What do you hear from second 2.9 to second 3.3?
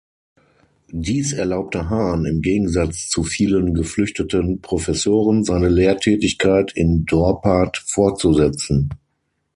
zu